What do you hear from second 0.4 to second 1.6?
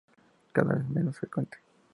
Cada vez es menos frecuente.